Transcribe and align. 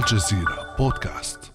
الجزيرة 0.00 0.76
بودكاست. 0.78 1.52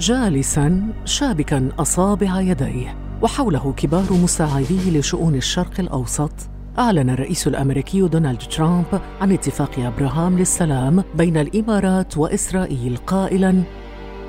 جالسا 0.00 0.92
شابكا 1.04 1.68
أصابع 1.78 2.40
يديه 2.40 2.96
وحوله 3.22 3.72
كبار 3.72 4.12
مساعديه 4.12 4.98
لشؤون 4.98 5.34
الشرق 5.34 5.80
الأوسط. 5.80 6.32
أعلن 6.78 7.10
الرئيس 7.10 7.46
الأمريكي 7.46 8.08
دونالد 8.08 8.42
ترامب 8.42 9.00
عن 9.20 9.32
اتفاق 9.32 9.78
أبراهام 9.78 10.38
للسلام 10.38 11.04
بين 11.14 11.36
الإمارات 11.36 12.16
وإسرائيل 12.18 12.96
قائلاً: 12.96 13.62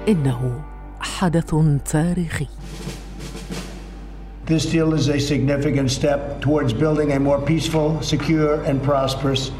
إنه 0.07 0.68
حدث 1.01 1.55
تاريخي. 1.91 2.47
This 4.45 4.65
deal 4.65 4.93
is 4.93 5.07
a 5.09 5.19
significant 5.19 5.91
step 5.91 6.41
towards 6.41 6.73
building 6.73 7.11
a 7.11 7.19
more 7.19 7.39
peaceful, 7.39 8.01
secure, 8.01 8.55
and 8.63 8.81
prosperous 8.83 9.51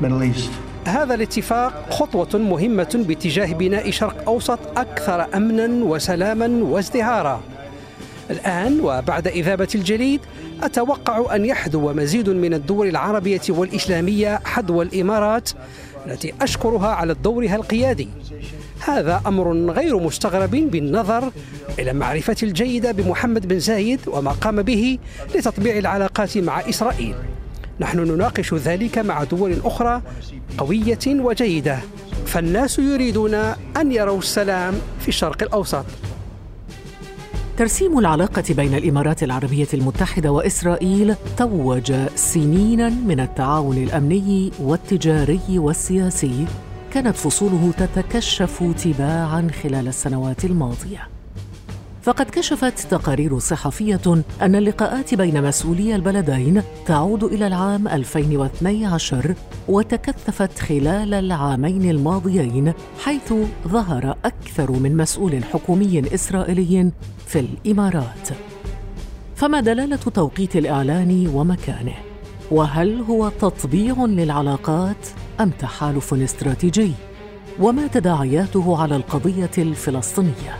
Middle 0.00 0.22
East. 0.22 0.50
هذا 0.86 1.14
الاتفاق 1.14 1.90
خطوة 1.90 2.38
مهمة 2.38 3.04
باتجاه 3.08 3.52
بناء 3.52 3.90
شرق 3.90 4.28
أوسط 4.28 4.58
أكثر 4.76 5.26
أمنا 5.36 5.84
وسلاما 5.84 6.64
وازدهارا. 6.64 7.40
الآن 8.30 8.80
وبعد 8.80 9.28
إذابة 9.28 9.68
الجليد 9.74 10.20
أتوقع 10.62 11.34
أن 11.34 11.44
يحذو 11.44 11.92
مزيد 11.92 12.28
من 12.28 12.54
الدول 12.54 12.88
العربية 12.88 13.40
والإسلامية 13.48 14.40
حذو 14.44 14.82
الإمارات 14.82 15.50
التي 16.06 16.34
أشكرها 16.40 16.88
على 16.88 17.14
دورها 17.14 17.56
القيادي 17.56 18.08
هذا 18.80 19.22
أمر 19.26 19.70
غير 19.70 19.98
مستغرب 19.98 20.50
بالنظر 20.50 21.32
إلى 21.78 21.90
المعرفة 21.90 22.36
الجيدة 22.42 22.92
بمحمد 22.92 23.48
بن 23.48 23.58
زايد 23.58 24.00
وما 24.06 24.30
قام 24.30 24.62
به 24.62 24.98
لتطبيع 25.34 25.78
العلاقات 25.78 26.38
مع 26.38 26.60
إسرائيل. 26.60 27.14
نحن 27.80 27.98
نناقش 27.98 28.54
ذلك 28.54 28.98
مع 28.98 29.24
دول 29.24 29.56
أخرى 29.64 30.02
قوية 30.58 30.98
وجيدة. 31.06 31.78
فالناس 32.26 32.78
يريدون 32.78 33.34
أن 33.76 33.92
يروا 33.92 34.18
السلام 34.18 34.74
في 35.00 35.08
الشرق 35.08 35.42
الأوسط. 35.42 35.84
ترسيم 37.56 37.98
العلاقة 37.98 38.44
بين 38.50 38.74
الإمارات 38.74 39.22
العربية 39.22 39.68
المتحدة 39.74 40.32
وإسرائيل 40.32 41.14
توج 41.36 41.92
سنينا 42.14 42.88
من 42.88 43.20
التعاون 43.20 43.76
الأمني 43.76 44.52
والتجاري 44.60 45.40
والسياسي 45.48 46.46
كانت 46.96 47.16
فصوله 47.16 47.72
تتكشف 47.72 48.74
تباعا 48.84 49.48
خلال 49.62 49.88
السنوات 49.88 50.44
الماضية 50.44 51.08
فقد 52.02 52.30
كشفت 52.30 52.78
تقارير 52.90 53.38
صحفية 53.38 54.22
أن 54.42 54.56
اللقاءات 54.56 55.14
بين 55.14 55.42
مسؤولي 55.42 55.94
البلدين 55.94 56.62
تعود 56.86 57.24
إلى 57.24 57.46
العام 57.46 57.88
2012 57.88 59.34
وتكثفت 59.68 60.58
خلال 60.58 61.14
العامين 61.14 61.90
الماضيين 61.90 62.72
حيث 63.04 63.34
ظهر 63.68 64.16
أكثر 64.24 64.70
من 64.70 64.96
مسؤول 64.96 65.44
حكومي 65.44 66.02
إسرائيلي 66.14 66.90
في 67.26 67.40
الإمارات. 67.40 68.28
فما 69.34 69.60
دلالة 69.60 69.96
توقيت 69.96 70.56
الإعلان 70.56 71.30
ومكانه؟ 71.34 71.96
وهل 72.50 73.00
هو 73.00 73.28
تطبيع 73.28 74.04
للعلاقات 74.04 75.06
أم 75.40 75.50
تحالف 75.50 76.14
استراتيجي؟ 76.14 76.92
وما 77.60 77.86
تداعياته 77.86 78.82
على 78.82 78.96
القضية 78.96 79.50
الفلسطينية؟ 79.58 80.56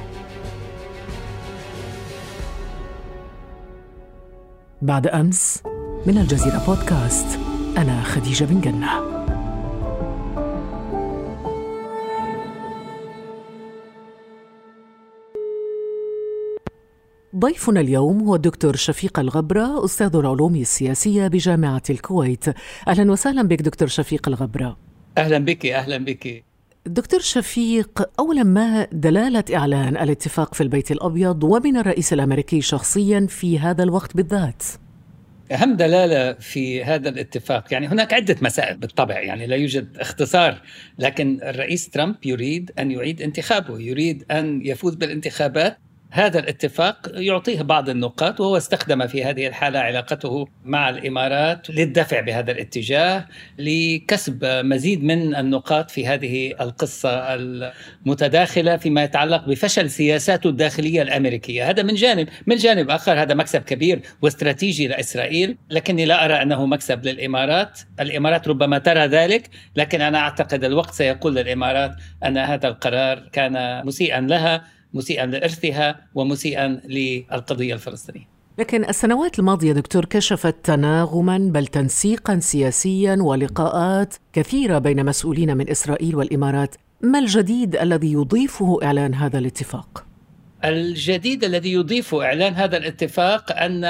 بعد 4.82 5.06
أمس 5.06 5.62
من 6.06 6.19
الجزيرة 6.19 6.64
بودكاست 6.66 7.38
أنا 7.78 8.03
خديجة 8.03 8.44
بن 8.44 8.60
جنة 8.60 9.16
ضيفنا 17.38 17.80
اليوم 17.80 18.22
هو 18.22 18.34
الدكتور 18.34 18.76
شفيق 18.76 19.19
الغبرة 19.19 19.84
أستاذ 19.84 20.16
العلوم 20.16 20.56
السياسية 20.56 21.28
بجامعة 21.28 21.82
الكويت. 21.91 22.44
أهلا 22.88 23.12
وسهلا 23.12 23.42
بك 23.42 23.62
دكتور 23.62 23.88
شفيق 23.88 24.28
الغبرة. 24.28 24.76
أهلا 25.19 25.38
بك 25.38 25.66
أهلا 25.66 25.96
بك. 25.96 26.44
دكتور 26.86 27.20
شفيق 27.20 28.08
اولا 28.19 28.42
ما 28.42 28.86
دلالة 28.92 29.44
إعلان 29.54 29.96
الاتفاق 29.96 30.54
في 30.54 30.60
البيت 30.62 30.91
الأبيض 30.91 31.44
ومن 31.44 31.76
الرئيس 31.76 32.12
الأمريكي 32.12 32.60
شخصيا 32.60 33.26
في 33.28 33.58
هذا 33.58 33.82
الوقت 33.82 34.16
بالذات؟ 34.16 34.62
أهم 35.52 35.76
دلالة 35.76 36.32
في 36.32 36.84
هذا 36.84 37.08
الاتفاق 37.08 37.72
يعني 37.72 37.86
هناك 37.86 38.12
عدة 38.12 38.36
مسائل 38.42 38.76
بالطبع 38.76 39.20
يعني 39.20 39.46
لا 39.46 39.56
يوجد 39.56 39.96
اختصار 39.98 40.62
لكن 40.98 41.41
الرئيس 41.42 41.91
ترامب 41.91 42.16
يريد 42.25 42.70
أن 42.78 42.91
يعيد 42.91 43.22
انتخابه 43.22 43.80
يريد 43.80 44.25
أن 44.30 44.66
يفوز 44.66 44.94
بالانتخابات. 44.94 45.78
هذا 46.11 46.39
الاتفاق 46.39 47.11
يعطيه 47.15 47.62
بعض 47.62 47.89
النقاط 47.89 48.41
وهو 48.41 48.56
استخدم 48.56 49.06
في 49.06 49.25
هذه 49.25 49.47
الحالة 49.47 49.78
علاقته 49.78 50.49
مع 50.65 50.89
الإمارات 50.89 51.71
للدفع 51.71 52.21
بهذا 52.21 52.53
الاتجاه 52.53 53.27
لكسب 53.59 54.44
مزيد 54.44 55.05
من 55.05 55.37
النقاط 55.37 55.91
في 55.91 56.06
هذه 56.06 56.55
القصة 56.61 57.34
المتداخلة 57.34 58.77
فيما 58.77 59.03
يتعلق 59.03 59.49
بفشل 59.49 59.91
سياساته 59.91 60.49
الداخلية 60.50 61.03
الأمريكية، 61.03 61.71
هذا 61.71 61.83
من 61.83 61.94
جانب، 61.94 62.28
من 62.47 62.56
جانب 62.56 62.91
آخر 62.91 63.23
هذا 63.23 63.34
مكسب 63.34 63.61
كبير 63.61 64.00
واستراتيجي 64.23 64.88
لإسرائيل، 64.88 65.56
لكني 65.71 66.05
لا 66.05 66.25
أرى 66.25 66.34
أنه 66.43 66.67
مكسب 66.67 67.06
للإمارات، 67.06 67.81
الإمارات 68.00 68.49
ربما 68.49 68.78
ترى 68.78 69.06
ذلك، 69.06 69.50
لكن 69.77 70.00
أنا 70.00 70.19
أعتقد 70.19 70.65
الوقت 70.65 70.94
سيقول 70.94 71.34
للإمارات 71.37 71.94
أن 72.25 72.38
هذا 72.38 72.69
القرار 72.69 73.28
كان 73.33 73.87
مسيئا 73.87 74.21
لها. 74.21 74.75
مسيئا 74.94 75.26
لإرثها 75.26 76.00
ومسيئا 76.14 76.80
للقضية 76.84 77.74
الفلسطينية. 77.74 78.28
لكن 78.58 78.84
السنوات 78.84 79.38
الماضية 79.38 79.72
دكتور 79.72 80.04
كشفت 80.04 80.56
تناغما 80.64 81.38
بل 81.38 81.66
تنسيقا 81.66 82.38
سياسيا 82.38 83.16
ولقاءات 83.20 84.14
كثيرة 84.32 84.78
بين 84.78 85.04
مسؤولين 85.04 85.56
من 85.56 85.70
إسرائيل 85.70 86.16
والإمارات، 86.16 86.75
ما 87.00 87.19
الجديد 87.19 87.76
الذي 87.76 88.12
يضيفه 88.12 88.78
إعلان 88.82 89.14
هذا 89.14 89.38
الاتفاق؟ 89.38 90.06
الجديد 90.64 91.44
الذي 91.44 91.72
يضيف 91.72 92.14
إعلان 92.14 92.54
هذا 92.54 92.76
الاتفاق 92.76 93.52
أن 93.52 93.84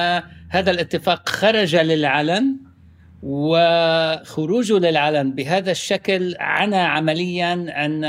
هذا 0.49 0.71
الاتفاق 0.71 1.29
خرج 1.29 1.77
للعلن 1.77 2.57
وخروجه 3.23 4.79
للعلن 4.79 5.33
بهذا 5.33 5.71
الشكل 5.71 6.35
عنا 6.41 6.87
عمليا 6.87 7.53
أن 7.85 8.05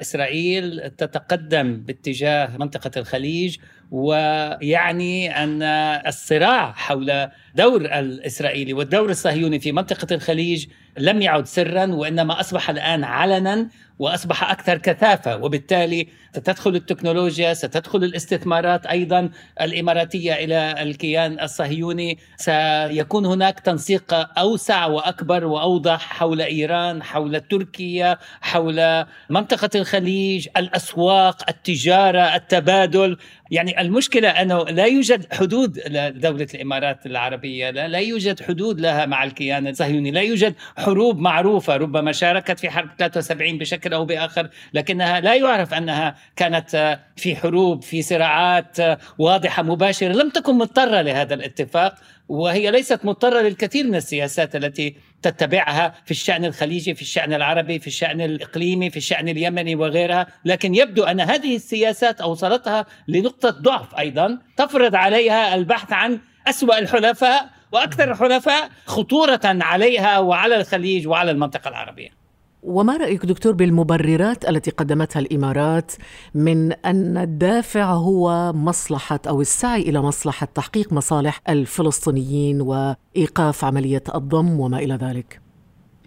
إسرائيل 0.00 0.90
تتقدم 0.90 1.76
باتجاه 1.76 2.56
منطقة 2.56 2.90
الخليج 2.96 3.56
ويعني 3.90 5.42
أن 5.44 5.62
الصراع 6.06 6.72
حول 6.72 7.28
دور 7.54 7.80
الإسرائيلي 7.80 8.72
والدور 8.72 9.10
الصهيوني 9.10 9.60
في 9.60 9.72
منطقة 9.72 10.14
الخليج 10.14 10.66
لم 10.98 11.22
يعد 11.22 11.46
سرا 11.46 11.86
وإنما 11.86 12.40
أصبح 12.40 12.70
الآن 12.70 13.04
علنا 13.04 13.68
وأصبح 13.98 14.50
أكثر 14.50 14.78
كثافة. 14.78 15.36
وبالتالي 15.36 16.08
ستدخل 16.32 16.74
التكنولوجيا 16.74 17.54
ستدخل 17.54 18.04
الاستثمارات 18.04 18.86
أيضا 18.86 19.30
الإماراتية 19.60 20.32
إلى 20.32 20.82
الكيان 20.82 21.40
الصهيوني. 21.40 22.18
سيكون 22.36 23.26
هناك 23.26 23.60
تنسيق 23.60 24.14
أوسع 24.38 24.86
وأكبر 24.86 25.44
وأوضح 25.44 26.00
حول 26.00 26.40
إيران 26.40 27.02
حول 27.02 27.40
تركيا 27.40 28.18
حول 28.40 29.04
منطقة 29.30 29.70
الخليج 29.74 30.48
الأسواق 30.56 31.42
التجارة 31.48 32.36
التبادل. 32.36 33.16
يعني 33.50 33.80
المشكلة 33.80 34.28
أنه 34.28 34.62
لا 34.64 34.84
يوجد 34.84 35.34
حدود 35.34 35.78
لدولة 35.88 36.46
الإمارات 36.54 37.06
العربية 37.06 37.70
لا, 37.70 37.88
لا 37.88 37.98
يوجد 37.98 38.42
حدود 38.42 38.80
لها 38.80 39.06
مع 39.06 39.24
الكيان 39.24 39.66
الصهيوني 39.66 40.10
لا 40.10 40.20
يوجد 40.20 40.54
حروب 40.76 41.18
معروفة 41.18 41.76
ربما 41.76 42.12
شاركت 42.12 42.60
في 42.60 42.70
حرب 42.70 42.88
73 42.98 43.58
بشكل 43.58 43.92
أو 43.92 44.04
بآخر 44.04 44.48
لكنها 44.74 45.20
لا 45.20 45.34
يعرف 45.34 45.74
أنها 45.74 46.16
كانت 46.36 46.98
في 47.16 47.36
حروب 47.36 47.82
في 47.82 48.02
صراعات 48.02 48.76
واضحة 49.18 49.62
مباشرة 49.62 50.12
لم 50.12 50.30
تكن 50.30 50.58
مضطرة 50.58 51.00
لهذا 51.00 51.34
الاتفاق 51.34 51.94
وهي 52.28 52.70
ليست 52.70 53.04
مضطرة 53.04 53.40
للكثير 53.40 53.86
من 53.86 53.94
السياسات 53.94 54.56
التي 54.56 54.96
تتبعها 55.24 55.94
في 56.04 56.10
الشأن 56.10 56.44
الخليجي 56.44 56.94
في 56.94 57.02
الشأن 57.02 57.32
العربي 57.32 57.78
في 57.78 57.86
الشأن 57.86 58.20
الإقليمي 58.20 58.90
في 58.90 58.96
الشأن 58.96 59.28
اليمني 59.28 59.74
وغيرها. 59.74 60.26
لكن 60.44 60.74
يبدو 60.74 61.04
أن 61.04 61.20
هذه 61.20 61.56
السياسات 61.56 62.20
أوصلتها 62.20 62.86
لنقطة 63.08 63.50
ضعف 63.50 63.98
أيضا. 63.98 64.38
تفرض 64.56 64.94
عليها 64.94 65.54
البحث 65.54 65.92
عن 65.92 66.20
أسوأ 66.46 66.78
الحلفاء 66.78 67.50
وأكثر 67.72 68.10
الحلفاء 68.10 68.70
خطورة 68.86 69.40
عليها 69.44 70.18
وعلى 70.18 70.56
الخليج 70.56 71.08
وعلى 71.08 71.30
المنطقة 71.30 71.68
العربية. 71.68 72.23
وما 72.64 72.96
رأيك 72.96 73.26
دكتور 73.26 73.52
بالمبررات 73.52 74.48
التي 74.48 74.70
قدمتها 74.70 75.20
الإمارات 75.20 75.92
من 76.34 76.72
أن 76.72 77.16
الدافع 77.16 77.92
هو 77.92 78.52
مصلحة 78.52 79.20
أو 79.28 79.40
السعي 79.40 79.82
إلى 79.82 80.02
مصلحة 80.02 80.48
تحقيق 80.54 80.92
مصالح 80.92 81.40
الفلسطينيين 81.48 82.60
وإيقاف 82.60 83.64
عملية 83.64 84.02
الضم 84.14 84.60
وما 84.60 84.78
إلى 84.78 84.94
ذلك؟ 84.94 85.40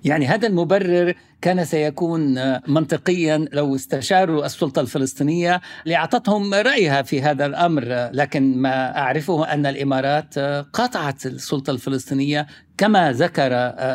يعني 0.04 0.28
هذا 0.28 0.48
المبرر 0.48 1.14
كان 1.42 1.66
سيكون 1.66 2.36
منطقيا 2.68 3.46
لو 3.54 3.76
استشاروا 3.76 4.46
السلطة 4.46 4.80
الفلسطينية 4.80 5.62
لأعطتهم 5.86 6.54
رأيها 6.54 7.02
في 7.02 7.22
هذا 7.22 7.46
الأمر 7.46 8.10
لكن 8.14 8.58
ما 8.58 8.98
أعرفه 8.98 9.54
أن 9.54 9.66
الإمارات 9.66 10.40
قاطعت 10.74 11.26
السلطة 11.26 11.72
الفلسطينية 11.72 12.48
كما 12.78 13.12
ذكر 13.12 13.50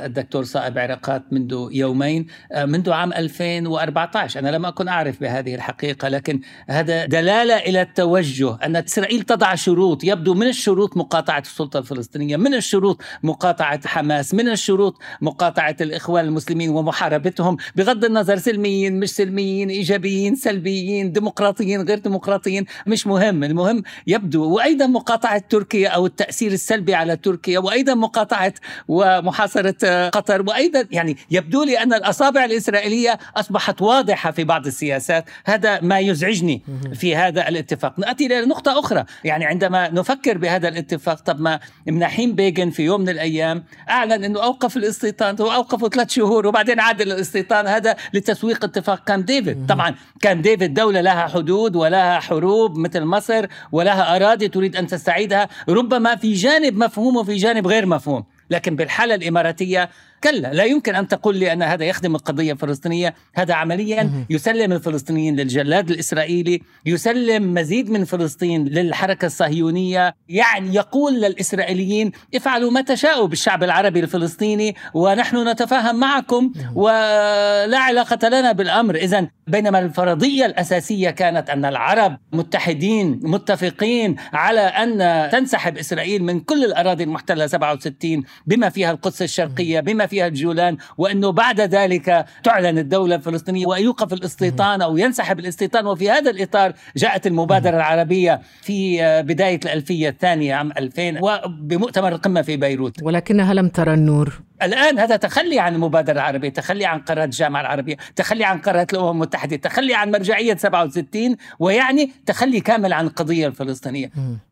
الدكتور 0.05 0.45
صائب 0.45 0.79
عراقات 0.79 1.23
منذ 1.33 1.69
يومين 1.73 2.27
منذ 2.65 2.91
عام 2.91 3.13
2014 3.13 4.41
أنا 4.41 4.49
لم 4.49 4.67
أكن 4.67 4.89
أعرف 4.89 5.21
بهذه 5.21 5.55
الحقيقة 5.55 6.09
لكن 6.09 6.41
هذا 6.69 7.07
دلالة 7.07 7.57
إلى 7.57 7.83
التوجه 7.83 8.59
أن 8.65 8.77
إسرائيل 8.77 9.23
تضع 9.23 9.55
شروط 9.55 10.05
يبدو 10.05 10.35
من 10.35 10.47
الشروط 10.47 10.97
مقاطعة 10.97 11.39
السلطة 11.39 11.79
الفلسطينية 11.79 12.37
من 12.37 12.55
الشروط 12.55 13.03
مقاطعة 13.23 13.89
حماس 13.89 14.35
من 14.35 14.49
الشروط 14.49 14.99
مقاطعة 15.21 15.77
الإخوان 15.81 16.25
المسلمين 16.25 16.71
ومحاربتهم 16.71 17.57
بغض 17.77 18.05
النظر 18.05 18.37
سلميين 18.37 19.01
مش 19.01 19.11
سلميين 19.11 19.71
إيجابيين 19.71 20.35
سلبيين 20.35 21.13
ديمقراطيين 21.13 21.83
غير 21.83 21.99
ديمقراطيين 21.99 22.65
مش 22.87 23.07
مهم. 23.07 23.45
المهم 23.45 23.83
يبدو 24.07 24.51
وأيضا 24.55 24.87
مقاطعة 24.87 25.39
تركيا 25.39 25.89
أو 25.89 26.07
التأثير 26.07 26.53
السلبي 26.53 26.95
على 26.95 27.17
تركيا 27.17 27.59
وأيضا 27.59 27.95
مقاطعة 27.95 28.55
ومحاصرة 28.89 30.09
قطر. 30.09 30.43
وأيضا 30.49 30.87
يعني 30.91 31.17
يبدو 31.31 31.65
لي 31.65 31.83
أن 31.83 31.93
الأصابع 31.93 32.45
الإسرائيلية 32.45 33.19
أصبحت 33.37 33.83
واضحة 33.83 34.31
في 34.31 34.45
بعض 34.45 34.67
السياسات. 34.67 35.25
هذا 35.45 35.81
ما 35.81 35.99
يزعجني 35.99 36.63
في 36.95 37.17
هذا 37.17 37.49
الاتفاق. 37.49 37.99
نأتي 37.99 38.27
إلى 38.27 38.47
نقطة 38.47 38.79
أخرى. 38.79 39.05
يعني 39.25 39.45
عندما 39.45 39.89
نفكر 39.91 40.39
بهذا 40.39 40.69
الاتفاق 40.69 41.21
طب 41.21 41.41
ما 41.41 41.61
مناحيم 41.87 42.35
بيغن 42.35 42.71
في 42.71 42.83
يوم 42.83 43.01
من 43.01 43.09
الأيام 43.09 43.65
أعلن 43.91 44.25
أنه 44.25 44.43
أوقف 44.43 44.77
الاستيطان 44.77 45.37
وأوقفه 45.41 45.89
ثلاث 45.89 46.11
شهور 46.11 46.47
وبعدين 46.47 46.81
عاد 46.81 47.01
الاستيطان 47.01 47.67
هذا 47.67 47.97
لتسويق 48.15 48.65
اتفاق 48.65 49.05
كامب 49.05 49.27
ديفيد. 49.27 49.67
طبعا 49.69 49.95
كامب 50.21 50.43
ديفيد 50.43 50.75
دولة 50.75 51.01
لها 51.01 51.27
حدود 51.27 51.77
ولها 51.77 52.21
حروب 52.21 52.79
مثل 52.79 53.05
مصر 53.05 53.47
ولها 53.73 54.17
أراضي 54.17 54.49
تريد 54.49 54.77
أن 54.77 54.87
تستعيدها. 54.87 55.49
ربما 55.69 56.17
في 56.17 56.33
جانب 56.33 56.77
مفهوم 56.77 57.17
وفي 57.17 57.35
جانب 57.37 57.67
غير 57.67 57.87
مفهوم. 57.87 58.25
لكن 58.53 58.77
بالحالة 58.77 59.15
الإماراتية 59.15 59.91
كلا 60.25 60.53
لا 60.53 60.65
يمكن 60.65 60.95
أن 60.95 61.09
تقول 61.09 61.37
لي 61.37 61.53
أن 61.53 61.63
هذا 61.63 61.85
يخدم 61.85 62.15
القضية 62.15 62.53
الفلسطينية 62.53 63.15
هذا 63.35 63.55
عمليا 63.55 64.11
يسلم 64.31 64.73
الفلسطينيين 64.73 65.37
للجلاد 65.37 65.91
الإسرائيلي 65.91 66.61
يسلم 66.87 67.55
مزيد 67.55 67.91
من 67.91 68.05
فلسطين 68.05 68.65
للحركة 68.65 69.27
الصهيونية. 69.27 70.15
يعني 70.29 70.75
يقول 70.75 71.21
للإسرائيليين 71.21 72.13
افعلوا 72.35 72.71
ما 72.71 72.81
تشاءوا 72.81 73.27
بالشعب 73.27 73.65
العربي 73.65 74.01
الفلسطيني 74.01 74.77
ونحن 74.95 75.49
نتفاهم 75.49 76.01
معكم 76.01 76.53
ولا 76.75 77.79
علاقة 77.79 78.29
لنا 78.29 78.53
بالأمر. 78.53 78.95
إذا 78.95 79.29
بينما 79.47 79.79
الفرضية 79.79 80.47
الأساسية 80.47 81.11
كانت 81.11 81.51
أن 81.51 81.65
العرب 81.65 82.19
متحدين 82.33 83.21
متفقين 83.23 84.17
على 84.33 84.61
أن 84.61 85.31
تنسحب 85.31 85.79
إسرائيل 85.79 86.25
من 86.25 86.41
كل 86.41 86.65
الأراضي 86.65 87.05
المحتلة 87.05 87.47
67 87.47 88.25
بما 88.47 88.69
فيها 88.69 88.91
القدس 88.91 89.23
الشرقية 89.23 89.81
بما 89.81 90.07
فيها 90.13 90.27
الجولان 90.27 90.77
وأنه 90.99 91.33
بعد 91.33 91.61
ذلك 91.61 92.27
تعلن 92.45 92.79
الدولة 92.79 93.15
الفلسطينية 93.15 93.67
ويوقف 93.67 94.13
الاستيطان 94.13 94.83
أو 94.83 94.97
ينسحب 94.97 95.39
الاستيطان. 95.39 95.87
وفي 95.87 96.11
هذا 96.11 96.31
الإطار 96.31 96.73
جاءت 96.97 97.27
المبادرة 97.27 97.77
العربية 97.77 98.41
في 98.63 98.99
بداية 99.23 99.61
الألفية 99.65 100.09
الثانية 100.09 100.55
عام 100.55 100.73
2000 100.73 101.19
وبمؤتمر 101.23 102.09
القمة 102.09 102.43
في 102.43 102.57
بيروت. 102.57 103.03
ولكنها 103.03 103.55
لم 103.55 103.69
ترى 103.69 103.95
النور. 103.95 104.41
الآن 104.63 104.99
هذا 104.99 105.17
تخلي 105.17 105.59
عن 105.59 105.75
المبادرة 105.75 106.13
العربية 106.13 106.49
تخلي 106.49 106.85
عن 106.87 106.99
قرارات 106.99 107.25
الجامعة 107.25 107.61
العربية 107.61 107.97
تخلي 108.17 108.45
عن 108.45 108.59
قرارات 108.59 108.95
الأمم 108.95 109.11
المتحدة 109.11 109.57
تخلي 109.57 109.95
عن 109.95 110.11
مرجعية 110.11 110.57
67 110.57 111.37
ويعني 111.59 112.13
تخلي 112.27 112.61
كامل 112.61 112.93
عن 112.93 113.07
القضية 113.07 113.47
الفلسطينية. 113.47 114.07
م. 114.07 114.52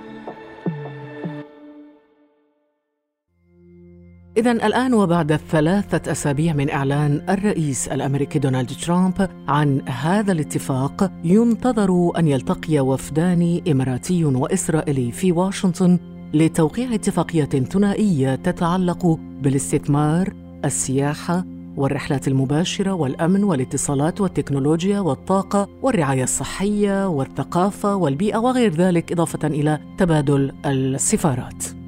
إذا 4.37 4.51
الآن 4.51 4.93
وبعد 4.93 5.35
ثلاثة 5.35 6.11
أسابيع 6.11 6.53
من 6.53 6.69
إعلان 6.69 7.25
الرئيس 7.29 7.87
الأمريكي 7.87 8.39
دونالد 8.39 8.69
ترامب 8.69 9.29
عن 9.47 9.81
هذا 9.89 10.31
الاتفاق 10.31 11.11
ينتظر 11.23 12.11
أن 12.17 12.27
يلتقي 12.27 12.79
وفدان 12.79 13.61
إماراتي 13.67 14.25
وإسرائيلي 14.25 15.11
في 15.11 15.31
واشنطن 15.31 15.99
لتوقيع 16.33 16.93
اتفاقية 16.93 17.45
ثنائية 17.45 18.35
تتعلق 18.35 19.19
بالاستثمار، 19.41 20.33
السياحة، 20.65 21.45
والرحلات 21.77 22.27
المباشرة 22.27 22.91
والأمن 22.93 23.43
والاتصالات 23.43 24.21
والتكنولوجيا 24.21 24.99
والطاقة 24.99 25.67
والرعاية 25.81 26.23
الصحية 26.23 27.07
والثقافة 27.07 27.95
والبيئة 27.95 28.37
وغير 28.37 28.73
ذلك 28.73 29.11
إضافة 29.11 29.47
إلى 29.47 29.79
تبادل 29.97 30.53
السفارات. 30.65 31.80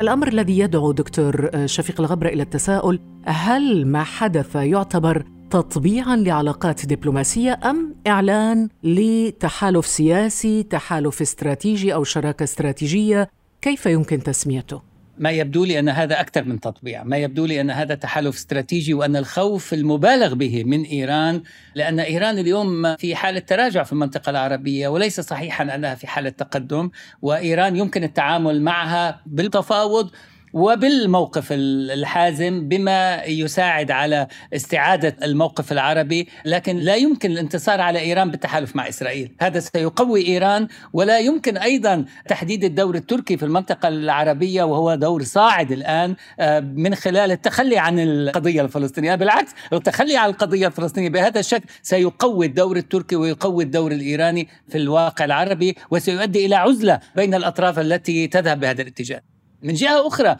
الأمر 0.00 0.28
الذي 0.28 0.58
يدعو 0.58 0.92
دكتور 0.92 1.50
شفيق 1.66 2.00
الغبره 2.00 2.28
إلى 2.28 2.42
التساؤل 2.42 3.00
هل 3.24 3.86
ما 3.86 4.04
حدث 4.04 4.56
يعتبر 4.56 5.24
تطبيعا 5.50 6.16
لعلاقات 6.16 6.86
دبلوماسية 6.86 7.60
أم 7.64 7.94
إعلان 8.06 8.68
لتحالف 8.82 9.86
سياسي 9.86 10.62
تحالف 10.62 11.22
استراتيجي 11.22 11.94
أو 11.94 12.04
شراكة 12.04 12.44
استراتيجية؟ 12.44 13.30
كيف 13.62 13.86
يمكن 13.86 14.22
تسميته؟ 14.22 14.93
ما 15.18 15.30
يبدو 15.30 15.64
لي 15.64 15.78
أن 15.78 15.88
هذا 15.88 16.20
أكثر 16.20 16.44
من 16.44 16.60
تطبيع، 16.60 17.04
ما 17.04 17.16
يبدو 17.16 17.46
لي 17.46 17.60
أن 17.60 17.70
هذا 17.70 17.94
تحالف 17.94 18.36
استراتيجي 18.36 18.94
وأن 18.94 19.16
الخوف 19.16 19.74
المبالغ 19.74 20.34
به 20.34 20.64
من 20.64 20.82
إيران 20.82 21.42
لأن 21.74 22.00
إيران 22.00 22.38
اليوم 22.38 22.96
في 22.96 23.14
حالة 23.14 23.38
تراجع 23.38 23.82
في 23.82 23.92
المنطقة 23.92 24.30
العربية 24.30 24.88
وليس 24.88 25.20
صحيحا 25.20 25.74
أنها 25.74 25.94
في 25.94 26.06
حالة 26.06 26.30
تقدم 26.30 26.90
وإيران 27.22 27.76
يمكن 27.76 28.04
التعامل 28.04 28.62
معها 28.62 29.20
بالتفاوض 29.26 30.10
وبالموقف 30.54 31.48
الحازم 31.52 32.68
بما 32.68 33.24
يساعد 33.24 33.90
على 33.90 34.26
استعادة 34.54 35.16
الموقف 35.22 35.72
العربي 35.72 36.28
لكن 36.44 36.76
لا 36.76 36.94
يمكن 36.94 37.30
الانتصار 37.30 37.80
على 37.80 37.98
إيران 37.98 38.30
بالتحالف 38.30 38.76
مع 38.76 38.88
إسرائيل. 38.88 39.34
هذا 39.40 39.60
سيقوي 39.60 40.26
إيران 40.26 40.68
ولا 40.92 41.18
يمكن 41.18 41.56
أيضا 41.56 42.04
تحديد 42.28 42.64
الدور 42.64 42.94
التركي 42.94 43.36
في 43.36 43.44
المنطقة 43.44 43.88
العربية 43.88 44.62
وهو 44.62 44.94
دور 44.94 45.22
صاعد 45.22 45.72
الآن 45.72 46.16
آه، 46.40 46.60
من 46.60 46.94
خلال 46.94 47.30
التخلي 47.30 47.78
عن 47.78 47.98
القضية 47.98 48.62
الفلسطينية. 48.62 49.14
بالعكس 49.14 49.50
التخلي 49.72 50.16
عن 50.16 50.28
القضية 50.28 50.66
الفلسطينية 50.66 51.08
بهذا 51.08 51.40
الشكل 51.40 51.64
سيقوي 51.82 52.46
الدور 52.46 52.76
التركي 52.76 53.16
ويقوي 53.16 53.64
الدور 53.64 53.92
الإيراني 53.92 54.48
في 54.68 54.78
الواقع 54.78 55.24
العربي 55.24 55.76
وسيؤدي 55.90 56.46
إلى 56.46 56.54
عزلة 56.54 57.00
بين 57.16 57.34
الأطراف 57.34 57.78
التي 57.78 58.26
تذهب 58.26 58.60
بهذا 58.60 58.82
الاتجاه. 58.82 59.33
من 59.64 59.74
جهة 59.74 60.06
أخرى. 60.06 60.36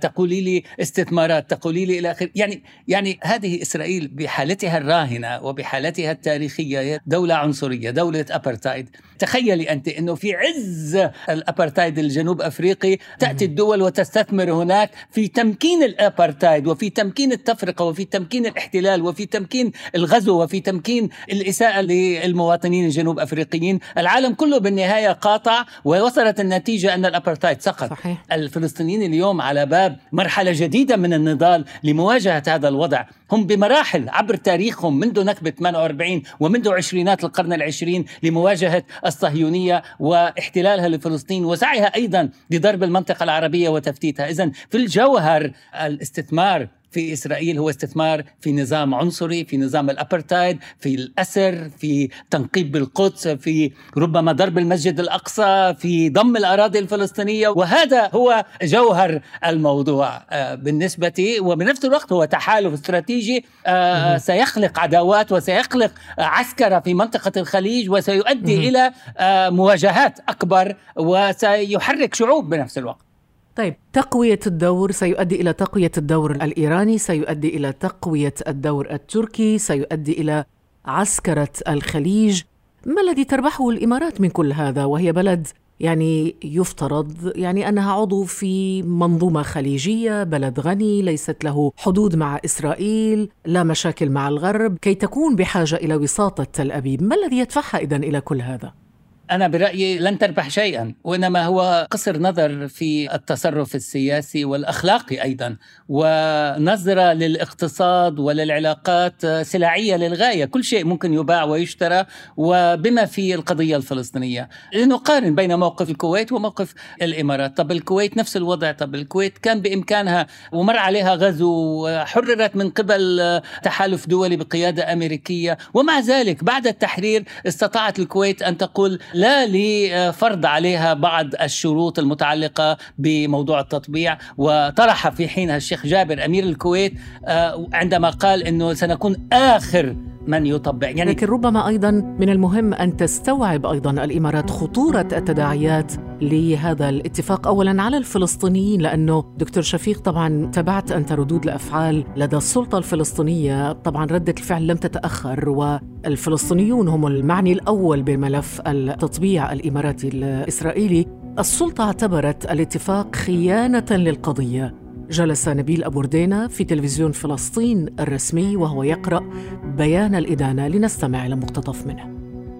تقولي 0.00 0.40
لي 0.40 0.62
استثمارات 0.80 1.50
تقولي 1.50 1.84
لي 1.84 1.98
إلى 1.98 2.10
اخره 2.10 2.30
يعني 2.34 2.62
يعني 2.88 3.18
هذه 3.22 3.62
إسرائيل 3.62 4.08
بحالتها 4.08 4.78
الراهنة 4.78 5.42
وبحالتها 5.42 6.12
التاريخية 6.12 7.00
دولة 7.06 7.34
عنصرية 7.34 7.90
دولة 7.90 8.26
أبرتايد. 8.30 8.88
تخيلي 9.18 9.70
أنت 9.72 9.88
إنه 9.88 10.14
في 10.14 10.34
عز 10.34 11.08
الأبرتايد 11.30 11.98
الجنوب 11.98 12.42
أفريقي 12.42 12.98
تأتي 13.18 13.44
الدول 13.44 13.82
وتستثمر 13.82 14.52
هناك 14.52 14.90
في 15.10 15.28
تمكين 15.28 15.82
الأبرتايد 15.82 16.66
وفي 16.66 16.90
تمكين 16.90 17.32
التفرقة 17.32 17.84
وفي 17.84 18.04
تمكين 18.04 18.46
الاحتلال 18.46 19.02
وفي 19.02 19.26
تمكين 19.26 19.72
الغزو 19.94 20.42
وفي 20.42 20.60
تمكين 20.60 21.08
الإساءة 21.32 21.80
للمواطنين 21.80 22.84
الجنوب 22.84 23.18
أفريقيين. 23.18 23.78
العالم 23.98 24.34
كله 24.34 24.58
بالنهاية 24.58 25.12
قاطع 25.12 25.64
ووصلت 25.84 26.40
النتيجة 26.40 26.94
أن 26.94 27.04
الأبرتايد 27.06 27.60
سقط. 27.60 27.90
صحيح. 27.90 28.24
الفلسطينيين 28.32 29.02
اليوم 29.02 29.40
على 29.40 29.63
باب 29.64 29.96
مرحلة 30.12 30.52
جديدة 30.54 30.96
من 30.96 31.14
النضال 31.14 31.64
لمواجهة 31.84 32.42
هذا 32.48 32.68
الوضع. 32.68 33.04
هم 33.32 33.46
بمراحل 33.46 34.08
عبر 34.08 34.36
تاريخهم 34.36 34.98
منذ 34.98 35.24
نكبة 35.24 35.50
48 35.50 36.22
ومنذ 36.40 36.68
عشرينات 36.68 37.24
القرن 37.24 37.52
العشرين 37.52 38.04
لمواجهة 38.22 38.82
الصهيونية 39.06 39.82
واحتلالها 40.00 40.88
لفلسطين 40.88 41.44
وسعيها 41.44 41.94
أيضا 41.94 42.28
لضرب 42.50 42.82
المنطقة 42.82 43.24
العربية 43.24 43.68
وتفتيتها. 43.68 44.30
إذا 44.30 44.50
في 44.70 44.76
الجوهر 44.76 45.50
الاستثمار 45.74 46.68
في 46.94 47.12
إسرائيل 47.12 47.58
هو 47.58 47.70
استثمار 47.70 48.24
في 48.40 48.52
نظام 48.52 48.94
عنصري 48.94 49.44
في 49.44 49.56
نظام 49.56 49.90
الأبرتايد 49.90 50.58
في 50.80 50.94
الأسر 50.94 51.70
في 51.78 52.08
تنقيب 52.30 52.72
بالقدس 52.72 53.28
في 53.28 53.72
ربما 53.96 54.32
ضرب 54.32 54.58
المسجد 54.58 55.00
الأقصى 55.00 55.74
في 55.78 56.08
ضم 56.08 56.36
الأراضي 56.36 56.78
الفلسطينية. 56.78 57.48
وهذا 57.48 58.10
هو 58.14 58.44
جوهر 58.62 59.20
الموضوع. 59.46 60.22
آه، 60.30 60.54
بالنسبة 60.54 61.36
وبنفس 61.40 61.84
الوقت 61.84 62.12
هو 62.12 62.24
تحالف 62.24 62.72
استراتيجي. 62.72 63.44
آه، 63.66 64.16
سيخلق 64.16 64.80
عداوات 64.80 65.32
وسيخلق 65.32 65.92
عسكرة 66.18 66.78
في 66.80 66.94
منطقة 66.94 67.32
الخليج 67.36 67.90
وسيؤدي 67.90 68.68
إلى 68.68 68.92
آه، 69.18 69.50
مواجهات 69.50 70.18
أكبر 70.28 70.76
وسيحرك 70.96 72.14
شعوب 72.14 72.50
بنفس 72.50 72.78
الوقت. 72.78 73.13
طيب 73.56 73.74
تقوية 73.92 74.40
الدور 74.46 74.90
سيؤدي 74.90 75.40
إلى 75.40 75.52
تقوية 75.52 75.92
الدور 75.98 76.30
الإيراني 76.30 76.98
سيؤدي 76.98 77.56
إلى 77.56 77.72
تقوية 77.72 78.34
الدور 78.48 78.90
التركي 78.90 79.58
سيؤدي 79.58 80.12
إلى 80.12 80.44
عسكرة 80.84 81.52
الخليج. 81.68 82.42
ما 82.86 83.02
الذي 83.02 83.24
تربحه 83.24 83.70
الإمارات 83.70 84.20
من 84.20 84.28
كل 84.28 84.52
هذا؟ 84.52 84.84
وهي 84.84 85.12
بلد 85.12 85.46
يعني 85.80 86.36
يفترض 86.44 87.32
يعني 87.36 87.68
أنها 87.68 87.92
عضو 87.92 88.24
في 88.24 88.82
منظومة 88.82 89.42
خليجية، 89.42 90.22
بلد 90.22 90.60
غني 90.60 91.02
ليست 91.02 91.44
له 91.44 91.72
حدود 91.76 92.16
مع 92.16 92.40
إسرائيل، 92.44 93.28
لا 93.46 93.62
مشاكل 93.62 94.10
مع 94.10 94.28
الغرب، 94.28 94.78
كي 94.78 94.94
تكون 94.94 95.36
بحاجة 95.36 95.76
إلى 95.76 95.96
وساطة 95.96 96.44
تل 96.44 96.72
أبيب، 96.72 97.02
ما 97.02 97.16
الذي 97.16 97.38
يدفعها 97.38 97.78
اذا 97.80 97.96
إلى 97.96 98.20
كل 98.20 98.42
هذا؟ 98.42 98.83
أنا 99.30 99.48
برأيي 99.48 99.98
لن 99.98 100.18
تربح 100.18 100.50
شيئا 100.50 100.94
وإنما 101.04 101.44
هو 101.44 101.88
قصر 101.90 102.18
نظر 102.18 102.68
في 102.68 103.14
التصرف 103.14 103.74
السياسي 103.74 104.44
والأخلاقي 104.44 105.22
أيضا 105.22 105.56
ونظرة 105.88 107.12
للاقتصاد 107.12 108.18
وللعلاقات 108.18 109.26
سلعية 109.26 109.96
للغاية. 109.96 110.44
كل 110.44 110.64
شيء 110.64 110.84
ممكن 110.84 111.14
يباع 111.14 111.44
ويشترى 111.44 112.04
وبما 112.36 113.04
في 113.04 113.34
القضية 113.34 113.76
الفلسطينية. 113.76 114.48
لنقارن 114.74 115.34
بين 115.34 115.58
موقف 115.58 115.90
الكويت 115.90 116.32
وموقف 116.32 116.74
الإمارات. 117.02 117.56
طب 117.56 117.72
الكويت 117.72 118.16
نفس 118.16 118.36
الوضع. 118.36 118.72
طب 118.72 118.94
الكويت 118.94 119.38
كان 119.38 119.60
بإمكانها 119.60 120.26
ومر 120.52 120.76
عليها 120.76 121.14
غزو 121.14 121.84
وحررت 121.86 122.56
من 122.56 122.70
قبل 122.70 123.40
تحالف 123.62 124.06
دولي 124.06 124.36
بقيادة 124.36 124.92
أمريكية. 124.92 125.58
ومع 125.74 126.00
ذلك 126.00 126.44
بعد 126.44 126.66
التحرير 126.66 127.24
استطاعت 127.46 127.98
الكويت 127.98 128.42
أن 128.42 128.58
تقول 128.58 128.98
لا 129.14 129.46
لفرض 129.46 130.46
عليها 130.46 130.94
بعض 130.94 131.26
الشروط 131.42 131.98
المتعلقة 131.98 132.76
بموضوع 132.98 133.60
التطبيع. 133.60 134.18
وطرح 134.36 135.08
في 135.08 135.28
حينها 135.28 135.56
الشيخ 135.56 135.86
جابر 135.86 136.24
أمير 136.24 136.44
الكويت 136.44 136.92
آه، 137.26 137.66
عندما 137.72 138.10
قال 138.10 138.42
أنه 138.42 138.74
سنكون 138.74 139.28
آخر 139.32 139.96
من 140.26 140.46
يطبع 140.46 140.88
يعني 140.88 141.10
لكن 141.10 141.26
ربما 141.26 141.68
أيضا 141.68 141.90
من 141.90 142.30
المهم 142.30 142.74
أن 142.74 142.96
تستوعب 142.96 143.66
أيضا 143.66 143.90
الإمارات 143.90 144.50
خطورة 144.50 145.08
التداعيات 145.12 145.92
لهذا 146.22 146.88
الاتفاق. 146.88 147.46
اولا 147.46 147.82
على 147.82 147.96
الفلسطينيين 147.96 148.80
لأنه 148.80 149.24
دكتور 149.38 149.62
شفيق 149.62 150.00
طبعا 150.00 150.50
تابعت 150.52 150.92
أنت 150.92 151.12
ردود 151.12 151.44
الأفعال 151.44 152.04
لدى 152.16 152.36
السلطة 152.36 152.78
الفلسطينية. 152.78 153.72
طبعا 153.72 154.04
ردة 154.04 154.34
الفعل 154.38 154.66
لم 154.66 154.76
تتأخر 154.76 155.48
والفلسطينيون 155.48 156.88
هم 156.88 157.06
المعني 157.06 157.52
الأول 157.52 158.02
بملف 158.02 158.60
التطبيع 158.66 159.52
الإماراتي 159.52 160.08
الإسرائيلي. 160.08 161.06
السلطة 161.38 161.84
اعتبرت 161.84 162.50
الاتفاق 162.50 163.16
خيانة 163.16 163.86
للقضية. 163.90 164.83
جلس 165.10 165.48
نبيل 165.48 165.84
أبو 165.84 166.00
ردينة 166.00 166.46
في 166.46 166.64
تلفزيون 166.64 167.12
فلسطين 167.12 167.86
الرسمي 168.00 168.56
وهو 168.56 168.82
يقرأ 168.82 169.20
بيان 169.64 170.14
الإدانة 170.14 170.68
لنستمع 170.68 171.26
إلى 171.26 171.36
مقتطف 171.36 171.86
منه. 171.86 172.14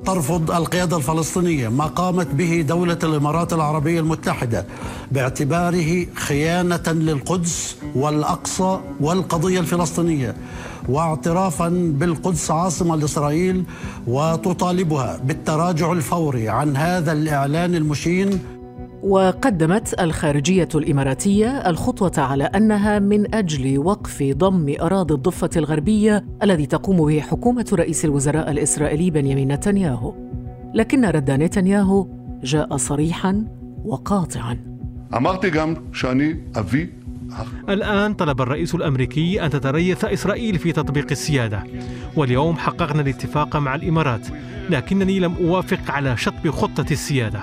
ترفض 0.06 0.50
القيادة 0.50 0.96
الفلسطينية 0.96 1.68
ما 1.68 1.84
قامت 1.84 2.26
به 2.26 2.60
دولة 2.68 2.98
الإمارات 3.04 3.52
العربية 3.52 4.00
المتحدة 4.00 4.66
باعتباره 5.12 6.06
خيانة 6.14 6.82
للقدس 6.86 7.76
والأقصى 7.94 8.80
والقضية 9.00 9.60
الفلسطينية 9.60 10.34
واعترافا 10.88 11.68
بالقدس 11.68 12.50
عاصمة 12.50 12.96
لإسرائيل 12.96 13.64
وتطالبها 14.06 15.20
بالتراجع 15.24 15.92
الفوري 15.92 16.48
عن 16.48 16.76
هذا 16.76 17.12
الإعلان 17.12 17.74
المشين 17.74 18.38
وقدمت 19.04 20.00
الخارجية 20.00 20.68
الإماراتية 20.74 21.46
الخطوة 21.46 22.12
على 22.18 22.44
أنها 22.44 22.98
من 22.98 23.34
أجل 23.34 23.78
وقف 23.78 24.22
ضم 24.22 24.74
أراضي 24.80 25.14
الضفة 25.14 25.50
الغربية 25.56 26.24
الذي 26.42 26.66
تقوم 26.66 27.06
به 27.06 27.20
حكومة 27.20 27.66
رئيس 27.72 28.04
الوزراء 28.04 28.50
الإسرائيلي 28.50 29.10
بنيامين 29.10 29.52
نتنياهو. 29.52 30.14
لكن 30.74 31.04
رد 31.04 31.30
نتنياهو 31.30 32.08
جاء 32.42 32.76
صريحا 32.76 33.44
وقاطعا. 33.84 34.58
الآن 37.68 38.14
طلب 38.14 38.40
الرئيس 38.40 38.74
الأمريكي 38.74 39.44
أن 39.44 39.50
تتريث 39.50 40.04
إسرائيل 40.04 40.58
في 40.58 40.72
تطبيق 40.72 41.06
السيادة. 41.10 41.64
واليوم 42.16 42.56
حققنا 42.56 43.02
الاتفاق 43.02 43.56
مع 43.56 43.74
الإمارات 43.74 44.26
لكنني 44.70 45.20
لم 45.20 45.34
أوافق 45.34 45.90
على 45.90 46.16
شطب 46.16 46.50
خطة 46.50 46.86
السيادة. 46.90 47.40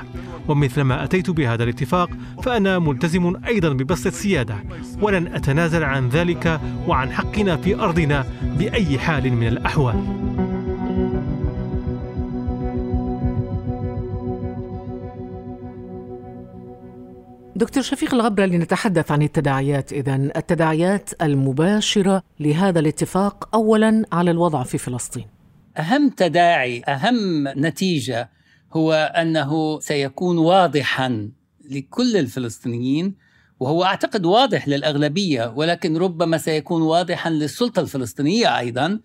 ومثلما 0.48 1.04
أتيت 1.04 1.30
بهذا 1.30 1.64
الاتفاق 1.64 2.10
فأنا 2.44 2.80
ملتزم 2.80 3.36
أيضا 3.48 3.70
ببسط 3.70 4.08
السيادة 4.08 4.56
ولن 5.02 5.28
أتنازل 5.28 5.84
عن 5.84 6.10
ذلك 6.10 6.62
وعن 6.88 7.12
حقنا 7.12 7.58
في 7.58 7.76
أرضنا 7.76 8.26
بأي 8.58 9.00
حال 9.00 9.34
من 9.34 9.48
الأحوال. 9.48 10.22
دكتور 17.56 17.84
شفيق 17.84 18.14
الغبرة 18.14 18.46
لنتحدث 18.46 19.12
عن 19.12 19.22
التداعيات. 19.22 19.94
إذا 19.94 20.16
التداعيات 20.16 21.10
المباشرة 21.22 22.24
لهذا 22.40 22.80
الاتفاق 22.80 23.56
أولا 23.56 24.04
على 24.12 24.32
الوضع 24.32 24.64
في 24.64 24.78
فلسطين. 24.78 25.26
أهم 25.78 26.10
تداعي 26.10 26.82
أهم 26.88 27.48
نتيجة 27.48 28.30
هو 28.74 28.94
أنه 28.94 29.80
سيكون 29.80 30.38
واضحا 30.38 31.32
لكل 31.70 32.18
الفلسطينيين 32.18 33.16
وهو 33.60 33.84
أعتقد 33.84 34.26
واضح 34.26 34.68
للأغلبية 34.68 35.54
ولكن 35.56 35.98
ربما 35.98 36.38
سيكون 36.38 36.82
واضحا 36.82 37.30
للسلطة 37.30 37.80
الفلسطينية 37.80 38.60
أيضا 38.60 39.00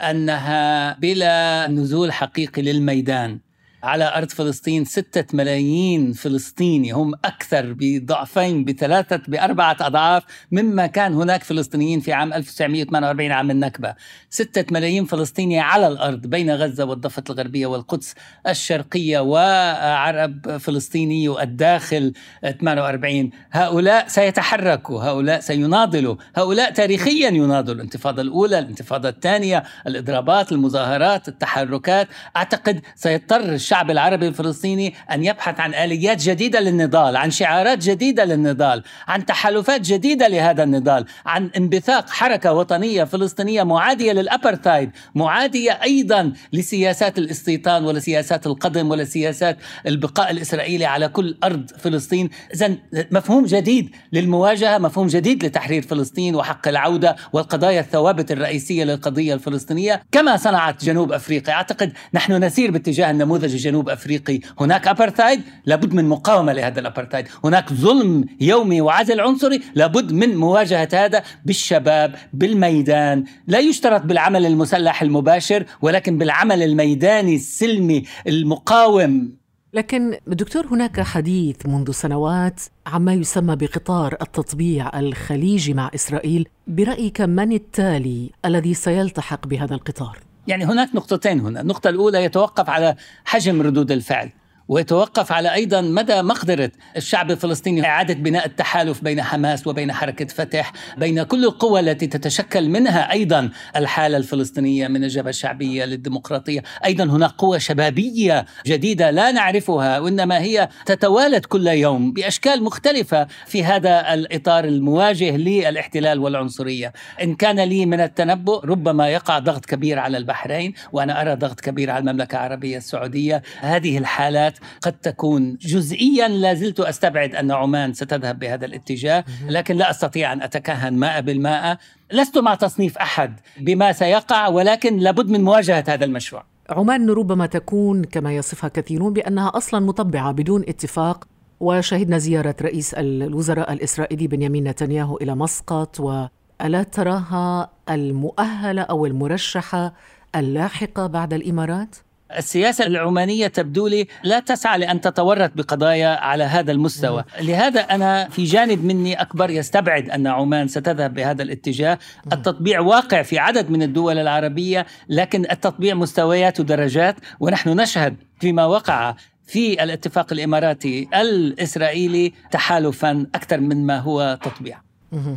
أنها 0.00 0.92
بلا 0.98 1.66
نزول 1.68 2.12
حقيقي 2.12 2.62
للميدان. 2.62 3.40
على 3.82 4.16
أرض 4.16 4.28
فلسطين 4.30 4.84
ستة 4.84 5.36
ملايين 5.36 6.12
فلسطيني 6.12 6.92
هم 6.92 7.14
أكثر 7.24 7.74
بضعفين 7.78 8.64
بثلاثة 8.64 9.20
بأربعة 9.28 9.76
أضعاف 9.80 10.22
مما 10.52 10.86
كان 10.86 11.14
هناك 11.14 11.42
فلسطينيين 11.44 12.00
في 12.00 12.12
عام 12.12 12.32
1948 12.32 13.32
عام 13.32 13.50
النكبة. 13.50 13.94
ستة 14.30 14.64
ملايين 14.70 15.04
فلسطيني 15.04 15.60
على 15.60 15.88
الأرض 15.88 16.26
بين 16.26 16.50
غزة 16.50 16.84
والضفة 16.84 17.22
الغربية 17.30 17.66
والقدس 17.66 18.14
الشرقية 18.48 19.18
وعرب 19.18 20.56
فلسطيني 20.56 21.42
الداخل 21.42 22.12
48 22.60 23.30
هؤلاء 23.52 24.08
سيتحركوا 24.08 25.02
هؤلاء 25.02 25.40
سيناضلوا 25.40 26.16
هؤلاء 26.36 26.70
تاريخيا 26.70 27.28
يناضلوا. 27.28 27.80
الانتفاضة 27.80 28.22
الأولى 28.22 28.58
الانتفاضة 28.58 29.08
الثانية 29.08 29.62
الإضرابات 29.86 30.52
المظاهرات 30.52 31.28
التحركات 31.28 32.08
أعتقد 32.36 32.80
سيضطر 32.94 33.56
الشعب 33.70 33.90
العربي 33.90 34.28
الفلسطيني 34.28 34.94
أن 35.12 35.24
يبحث 35.24 35.60
عن 35.60 35.74
آليات 35.74 36.22
جديدة 36.22 36.60
للنضال 36.60 37.16
عن 37.16 37.30
شعارات 37.30 37.78
جديدة 37.78 38.24
للنضال 38.24 38.82
عن 39.08 39.26
تحالفات 39.26 39.80
جديدة 39.80 40.28
لهذا 40.28 40.62
النضال 40.62 41.04
عن 41.26 41.50
انبثاق 41.56 42.10
حركة 42.10 42.52
وطنية 42.52 43.04
فلسطينية 43.04 43.62
معادية 43.62 44.12
للأبرتايد 44.12 44.90
معادية 45.14 45.70
أيضا 45.82 46.32
لسياسات 46.52 47.18
الاستيطان 47.18 47.84
ولسياسات 47.84 48.46
القدم 48.46 48.90
ولسياسات 48.90 49.58
البقاء 49.86 50.30
الإسرائيلي 50.30 50.84
على 50.84 51.08
كل 51.08 51.38
أرض 51.44 51.70
فلسطين. 51.78 52.30
إذا 52.54 52.76
مفهوم 53.10 53.44
جديد 53.44 53.90
للمواجهة 54.12 54.78
مفهوم 54.78 55.06
جديد 55.06 55.44
لتحرير 55.44 55.82
فلسطين 55.82 56.34
وحق 56.34 56.68
العودة 56.68 57.16
والقضايا 57.32 57.80
الثوابت 57.80 58.32
الرئيسية 58.32 58.84
للقضية 58.84 59.34
الفلسطينية. 59.34 60.02
كما 60.12 60.36
صنعت 60.36 60.84
جنوب 60.84 61.12
أفريقيا 61.12 61.54
أعتقد 61.54 61.92
نحن 62.14 62.44
نسير 62.44 62.70
باتجاه 62.70 63.10
النموذج 63.10 63.59
جنوب 63.60 63.88
أفريقي. 63.88 64.40
هناك 64.60 64.88
ابرتايد 64.88 65.40
لابد 65.66 65.92
من 65.94 66.08
مقاومة 66.08 66.52
لهذا 66.52 66.80
الابرتايد 66.80 67.28
هناك 67.44 67.72
ظلم 67.72 68.24
يومي 68.40 68.80
وعزل 68.80 69.20
عنصري 69.20 69.60
لابد 69.74 70.12
من 70.12 70.36
مواجهة 70.36 70.88
هذا 70.94 71.22
بالشباب 71.44 72.14
بالميدان. 72.32 73.24
لا 73.46 73.58
يشترط 73.58 74.02
بالعمل 74.02 74.46
المسلح 74.46 75.02
المباشر 75.02 75.64
ولكن 75.82 76.18
بالعمل 76.18 76.62
الميداني 76.62 77.34
السلمي 77.34 78.04
المقاوم. 78.26 79.40
لكن 79.74 80.16
دكتور 80.26 80.66
هناك 80.66 81.00
حديث 81.00 81.66
منذ 81.66 81.90
سنوات 81.90 82.60
عما 82.86 83.14
يسمى 83.14 83.56
بقطار 83.56 84.16
التطبيع 84.22 84.98
الخليجي 84.98 85.74
مع 85.74 85.90
إسرائيل. 85.94 86.48
برأيك 86.66 87.20
من 87.20 87.52
التالي 87.52 88.30
الذي 88.44 88.74
سيلتحق 88.74 89.46
بهذا 89.46 89.74
القطار؟ 89.74 90.18
يعني 90.46 90.64
هناك 90.64 90.94
نقطتين 90.94 91.40
هنا. 91.40 91.60
النقطة 91.60 91.90
الأولى 91.90 92.24
يتوقف 92.24 92.70
على 92.70 92.96
حجم 93.24 93.62
ردود 93.62 93.92
الفعل. 93.92 94.30
ويتوقف 94.70 95.32
على 95.32 95.54
أيضا 95.54 95.80
مدى 95.80 96.22
مقدرة 96.22 96.70
الشعب 96.96 97.30
الفلسطيني 97.30 97.86
إعادة 97.86 98.14
بناء 98.14 98.46
التحالف 98.46 99.04
بين 99.04 99.22
حماس 99.22 99.66
وبين 99.66 99.92
حركة 99.92 100.24
فتح، 100.24 100.72
بين 100.98 101.22
كل 101.22 101.44
القوى 101.44 101.80
التي 101.80 102.06
تتشكل 102.06 102.68
منها 102.68 103.12
أيضا 103.12 103.50
الحالة 103.76 104.16
الفلسطينية 104.16 104.88
من 104.88 105.04
الجبهة 105.04 105.30
الشعبية 105.30 105.84
للديمقراطية، 105.84 106.62
أيضا 106.84 107.04
هناك 107.04 107.30
قوى 107.30 107.60
شبابية 107.60 108.46
جديدة 108.66 109.10
لا 109.10 109.32
نعرفها 109.32 109.98
وإنما 109.98 110.38
هي 110.38 110.68
تتوالد 110.86 111.44
كل 111.44 111.66
يوم 111.66 112.12
بأشكال 112.12 112.62
مختلفة 112.62 113.26
في 113.46 113.64
هذا 113.64 114.14
الإطار 114.14 114.64
المواجه 114.64 115.36
للاحتلال 115.36 116.18
والعنصرية، 116.18 116.92
إن 117.22 117.34
كان 117.34 117.60
لي 117.60 117.86
من 117.86 118.00
التنبؤ 118.00 118.66
ربما 118.66 119.08
يقع 119.08 119.38
ضغط 119.38 119.64
كبير 119.64 119.98
على 119.98 120.16
البحرين 120.16 120.74
وأنا 120.92 121.20
أرى 121.20 121.34
ضغط 121.34 121.60
كبير 121.60 121.90
على 121.90 122.00
المملكة 122.00 122.36
العربية 122.36 122.76
السعودية، 122.76 123.42
هذه 123.60 123.98
الحالات 123.98 124.59
قد 124.82 124.92
تكون 124.92 125.56
جزئيا 125.60 126.28
لا 126.28 126.54
زلت 126.54 126.80
أستبعد 126.80 127.34
أن 127.34 127.50
عمان 127.50 127.92
ستذهب 127.92 128.38
بهذا 128.38 128.66
الاتجاه 128.66 129.24
لكن 129.48 129.76
لا 129.76 129.90
أستطيع 129.90 130.32
أن 130.32 130.42
أتكهن 130.42 130.94
ماء 130.94 131.20
بالماء. 131.20 131.78
لست 132.12 132.38
مع 132.38 132.54
تصنيف 132.54 132.98
أحد 132.98 133.40
بما 133.60 133.92
سيقع 133.92 134.48
ولكن 134.48 134.96
لابد 134.96 135.30
من 135.30 135.44
مواجهة 135.44 135.84
هذا 135.88 136.04
المشروع. 136.04 136.44
عمان 136.70 137.10
ربما 137.10 137.46
تكون 137.46 138.04
كما 138.04 138.36
يصفها 138.36 138.68
كثيرون 138.68 139.12
بأنها 139.12 139.56
أصلا 139.56 139.80
مطبعة 139.80 140.32
بدون 140.32 140.62
اتفاق 140.68 141.24
وشهدنا 141.60 142.18
زيارة 142.18 142.56
رئيس 142.62 142.94
الوزراء 142.94 143.72
الإسرائيلي 143.72 144.26
بنيامين 144.26 144.68
نتنياهو 144.68 145.16
إلى 145.16 145.34
مسقط 145.34 146.00
وألا 146.00 146.82
تراها 146.82 147.70
المؤهلة 147.90 148.82
أو 148.82 149.06
المرشحة 149.06 149.94
اللاحقة 150.36 151.06
بعد 151.06 151.32
الإمارات؟ 151.32 151.96
السياسة 152.38 152.86
العمانية 152.86 153.46
تبدو 153.46 153.86
لي 153.86 154.06
لا 154.24 154.40
تسعى 154.40 154.78
لأن 154.78 155.00
تتورط 155.00 155.50
بقضايا 155.54 156.08
على 156.08 156.44
هذا 156.44 156.72
المستوى. 156.72 157.24
لهذا 157.40 157.80
أنا 157.80 158.28
في 158.28 158.44
جانب 158.44 158.84
مني 158.84 159.20
أكبر 159.20 159.50
يستبعد 159.50 160.10
أن 160.10 160.26
عمان 160.26 160.68
ستذهب 160.68 161.14
بهذا 161.14 161.42
الاتجاه. 161.42 161.98
التطبيع 162.32 162.80
واقع 162.80 163.22
في 163.22 163.38
عدد 163.38 163.70
من 163.70 163.82
الدول 163.82 164.18
العربية 164.18 164.86
لكن 165.08 165.46
التطبيع 165.50 165.94
مستويات 165.94 166.60
ودرجات 166.60 167.16
ونحن 167.40 167.80
نشهد 167.80 168.16
فيما 168.40 168.64
وقع 168.64 169.14
في 169.46 169.82
الاتفاق 169.82 170.32
الإماراتي 170.32 171.08
الإسرائيلي 171.14 172.32
تحالفا 172.50 173.26
أكثر 173.34 173.60
مما 173.60 173.98
هو 173.98 174.38
تطبيع. 174.42 174.80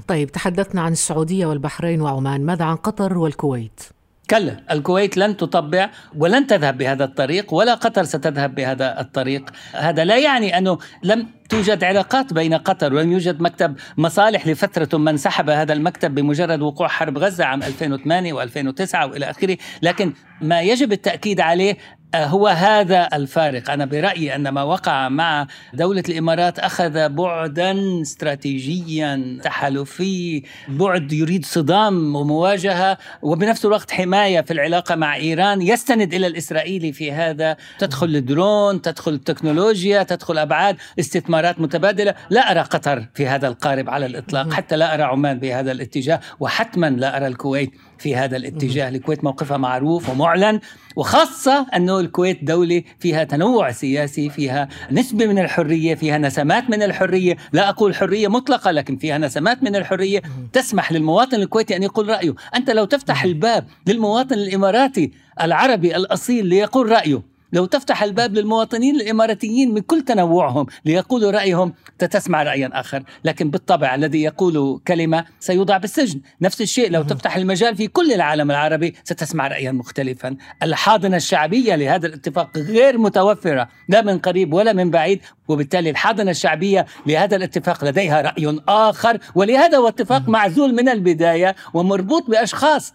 طيب 0.08 0.32
تحدثنا 0.32 0.82
عن 0.82 0.92
السعودية 0.92 1.46
والبحرين 1.46 2.02
وعمان، 2.02 2.46
ماذا 2.46 2.66
عن 2.66 2.76
قطر 2.76 3.18
والكويت؟ 3.18 3.82
كلا 4.34 4.58
الكويت 4.72 5.18
لن 5.18 5.38
تطبع 5.38 5.90
ولن 6.18 6.48
تذهب 6.48 6.78
بهذا 6.78 7.04
الطريق 7.04 7.54
ولا 7.54 7.74
قطر 7.74 8.04
ستذهب 8.04 8.56
بهذا 8.56 9.00
الطريق. 9.02 9.50
هذا 9.74 10.06
لا 10.06 10.18
يعني 10.18 10.58
أنه 10.58 10.78
لم 11.04 11.28
توجد 11.50 11.84
علاقات 11.84 12.34
بين 12.34 12.54
قطر 12.54 12.94
ولم 12.94 13.12
يوجد 13.12 13.42
مكتب 13.42 13.76
مصالح 13.98 14.48
لفترة 14.48 14.86
ثم 14.86 15.08
انسحب 15.08 15.50
هذا 15.50 15.74
المكتب 15.74 16.16
بمجرد 16.16 16.62
وقوع 16.62 16.88
حرب 16.88 17.18
غزة 17.18 17.46
عام 17.46 17.64
2008 17.64 18.34
و2009 18.34 18.96
وإلى 18.96 19.30
آخره. 19.30 19.58
لكن 19.82 20.14
ما 20.42 20.62
يجب 20.62 20.92
التأكيد 20.92 21.42
عليه 21.42 21.78
هو 22.16 22.48
هذا 22.48 23.10
الفارق. 23.14 23.72
أنا 23.72 23.86
برأيي 23.86 24.36
أن 24.36 24.50
ما 24.50 24.64
وقع 24.64 25.10
مع 25.10 25.48
دولة 25.74 26.04
الإمارات 26.10 26.60
أخذ 26.60 27.10
بعدا 27.10 28.02
استراتيجيا 28.02 29.40
تحالفي 29.44 30.44
بعد 30.68 31.14
يريد 31.14 31.46
صدام 31.46 32.16
ومواجهة 32.16 32.98
وبنفس 33.22 33.66
الوقت 33.66 33.92
حماية 33.92 34.42
في 34.42 34.54
العلاقة 34.54 34.96
مع 34.96 35.16
إيران. 35.16 35.62
يستند 35.62 36.14
إلى 36.14 36.28
الإسرائيلي 36.28 36.94
في 36.94 37.12
هذا. 37.12 37.58
تدخل 37.80 38.08
الدرون 38.08 38.82
تدخل 38.82 39.14
التكنولوجيا 39.14 40.04
تدخل 40.04 40.38
أبعاد 40.38 40.78
استثمارات 41.00 41.60
متبادلة. 41.60 42.14
لا 42.30 42.52
أرى 42.52 42.60
قطر 42.60 43.06
في 43.14 43.28
هذا 43.28 43.48
القارب 43.48 43.90
على 43.90 44.06
الإطلاق. 44.06 44.54
حتى 44.54 44.76
لا 44.76 44.94
أرى 44.94 45.04
عمان 45.04 45.40
بهذا 45.40 45.72
الاتجاه 45.72 46.20
وحتما 46.40 46.90
لا 46.90 47.18
أرى 47.18 47.28
الكويت. 47.28 47.72
في 48.04 48.16
هذا 48.16 48.38
الاتجاه 48.38 48.90
الكويت 48.90 49.24
موقفها 49.24 49.58
معروف 49.58 50.10
ومعلن 50.10 50.60
وخاصة 50.96 51.68
أنه 51.76 52.00
الكويت 52.00 52.44
دولة 52.44 52.84
فيها 53.00 53.24
تنوع 53.24 53.72
سياسي 53.72 54.30
فيها 54.30 54.68
نسبة 54.92 55.26
من 55.26 55.40
الحرية 55.40 55.96
فيها 55.96 56.18
نسمات 56.18 56.70
من 56.70 56.84
الحرية. 56.84 57.38
لا 57.54 57.70
أقول 57.70 57.96
حرية 57.96 58.28
مطلقة 58.28 58.72
لكن 58.72 58.98
فيها 58.98 59.18
نسمات 59.18 59.64
من 59.64 59.76
الحرية 59.76 60.22
تسمح 60.54 60.92
للمواطن 60.92 61.42
الكويتي 61.42 61.76
أن 61.76 61.84
يقول 61.84 62.08
رأيه. 62.10 62.36
أنت 62.56 62.70
لو 62.70 62.86
تفتح 62.86 63.24
الباب 63.24 63.66
للمواطن 63.88 64.36
الإماراتي 64.36 65.12
العربي 65.42 65.96
الأصيل 65.96 66.46
ليقول 66.46 66.90
رأيه. 66.92 67.33
لو 67.54 67.66
تفتح 67.66 68.04
الباب 68.04 68.34
للمواطنين 68.34 68.96
الإماراتيين 68.96 69.74
من 69.74 69.82
كل 69.82 70.02
تنوعهم 70.02 70.66
ليقولوا 70.86 71.32
رأيهم 71.32 71.74
تسمع 72.00 72.44
رأيا 72.44 72.70
آخر. 72.74 73.04
لكن 73.24 73.50
بالطبع 73.50 73.96
الذي 73.96 74.24
يقول 74.24 74.82
كلمة 74.88 75.26
سيوضع 75.40 75.78
بالسجن. 75.78 76.22
نفس 76.42 76.62
الشيء 76.62 76.92
لو 76.92 77.04
تفتح 77.04 77.36
المجال 77.36 77.76
في 77.76 77.88
كل 77.88 78.14
العالم 78.14 78.52
العربي 78.52 78.96
ستسمع 79.04 79.48
رأيا 79.48 79.72
مختلفا. 79.72 80.36
الحاضنة 80.64 81.18
الشعبية 81.18 81.76
لهذا 81.76 82.08
الاتفاق 82.08 82.58
غير 82.58 82.98
متوفرة 82.98 83.70
لا 83.90 84.02
من 84.02 84.20
قريب 84.20 84.54
ولا 84.54 84.74
من 84.74 84.92
بعيد. 84.92 85.22
وبالتالي 85.48 85.90
الحاضنة 85.90 86.32
الشعبية 86.32 86.86
لهذا 87.06 87.36
الاتفاق 87.36 87.86
لديها 87.86 88.22
رأي 88.22 88.60
آخر. 88.68 89.18
ولهذا 89.36 89.78
هو 89.78 89.88
اتفاق 89.88 90.30
معزول 90.30 90.76
من 90.76 90.90
البداية 90.90 91.56
ومربوط 91.74 92.30
بأشخاص 92.30 92.94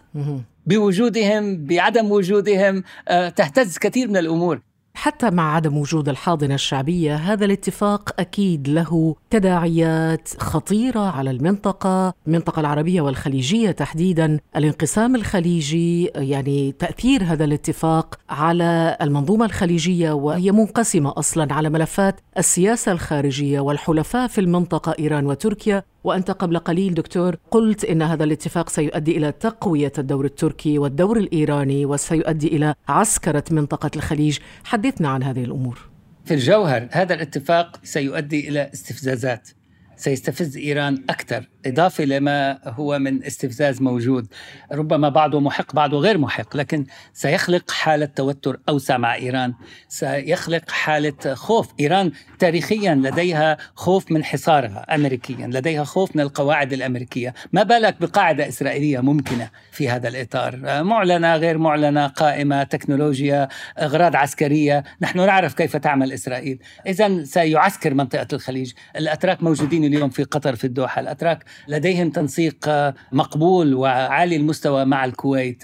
بوجودهم 0.69 1.65
بعدم 1.65 2.11
وجودهم 2.11 2.83
آه، 3.07 3.29
تهتز 3.29 3.77
كثير 3.77 4.07
من 4.07 4.17
الأمور. 4.17 4.61
حتى 4.93 5.29
مع 5.29 5.55
عدم 5.55 5.77
وجود 5.77 6.09
الحاضنة 6.09 6.55
الشعبية 6.55 7.15
هذا 7.15 7.45
الاتفاق 7.45 8.19
أكيد 8.19 8.67
له 8.67 9.15
تداعيات 9.29 10.29
خطيرة 10.37 10.99
على 10.99 11.31
المنطقة 11.31 12.13
المنطقة 12.27 12.59
العربية 12.59 13.01
والخليجية 13.01 13.71
تحديدا. 13.71 14.39
الانقسام 14.55 15.15
الخليجي 15.15 16.05
يعني 16.05 16.71
تأثير 16.71 17.23
هذا 17.23 17.45
الاتفاق 17.45 18.15
على 18.29 18.97
المنظومة 19.01 19.45
الخليجية 19.45 20.11
وهي 20.11 20.51
منقسمة 20.51 21.13
أصلا 21.17 21.53
على 21.53 21.69
ملفات 21.69 22.19
السياسة 22.37 22.91
الخارجية 22.91 23.59
والحلفاء 23.59 24.27
في 24.27 24.41
المنطقة 24.41 24.95
إيران 24.99 25.25
وتركيا. 25.25 25.83
وأنت 26.03 26.31
قبل 26.31 26.59
قليل 26.59 26.93
دكتور 26.93 27.35
قلت 27.51 27.85
إن 27.85 28.01
هذا 28.01 28.23
الاتفاق 28.23 28.69
سيؤدي 28.69 29.17
إلى 29.17 29.31
تقوية 29.31 29.91
الدور 29.97 30.25
التركي 30.25 30.79
والدور 30.79 31.17
الإيراني 31.17 31.85
وسيؤدي 31.85 32.47
إلى 32.47 32.75
عسكرة 32.87 33.43
منطقة 33.51 33.91
الخليج. 33.95 34.37
حدثنا 34.63 35.09
عن 35.09 35.23
هذه 35.23 35.43
الأمور. 35.43 35.89
في 36.25 36.33
الجوهر 36.33 36.87
هذا 36.91 37.13
الاتفاق 37.13 37.79
سيؤدي 37.83 38.49
إلى 38.49 38.69
استفزازات. 38.73 39.49
سيستفز 39.95 40.57
إيران 40.57 41.03
أكثر. 41.09 41.49
إضافة 41.65 42.03
لما 42.03 42.59
هو 42.63 42.99
من 42.99 43.23
استفزاز 43.23 43.81
موجود. 43.81 44.27
ربما 44.71 45.09
بعضه 45.09 45.39
محق 45.39 45.75
بعضه 45.75 45.99
غير 45.99 46.17
محق 46.17 46.57
لكن 46.57 46.85
سيخلق 47.13 47.71
حالة 47.71 48.05
توتر 48.05 48.59
أوسع 48.69 48.97
مع 48.97 49.15
إيران. 49.15 49.53
سيخلق 49.87 50.71
حالة 50.71 51.33
خوف. 51.33 51.73
إيران 51.79 52.11
تاريخيا 52.39 52.95
لديها 52.95 53.57
خوف 53.75 54.11
من 54.11 54.23
حصارها 54.23 54.95
امريكيا 54.95 55.47
لديها 55.47 55.83
خوف 55.83 56.15
من 56.15 56.21
القواعد 56.21 56.73
الأمريكية. 56.73 57.33
ما 57.53 57.63
بالك 57.63 58.01
بقاعدة 58.01 58.47
إسرائيلية 58.47 58.99
ممكنة 58.99 59.49
في 59.71 59.89
هذا 59.89 60.07
الإطار؟ 60.07 60.83
معلنة 60.83 61.35
غير 61.35 61.57
معلنة 61.57 62.07
قائمة 62.07 62.63
تكنولوجيا 62.63 63.47
أغراض 63.79 64.15
عسكرية. 64.15 64.83
نحن 65.01 65.25
نعرف 65.25 65.53
كيف 65.53 65.77
تعمل 65.77 66.13
إسرائيل. 66.13 66.59
اذا 66.87 67.23
سيعسكر 67.23 67.93
منطقة 67.93 68.27
الخليج. 68.33 68.73
الأتراك 68.95 69.43
موجودين 69.43 69.85
اليوم 69.85 70.09
في 70.09 70.23
قطر 70.23 70.55
في 70.55 70.63
الدوحة. 70.63 71.01
الأتراك 71.01 71.48
لديهم 71.67 72.09
تنسيق 72.09 72.69
مقبول 73.11 73.73
وعالي 73.73 74.35
المستوى 74.35 74.85
مع 74.85 75.05
الكويت. 75.05 75.63